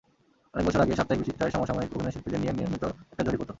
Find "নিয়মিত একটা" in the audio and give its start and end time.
2.53-3.23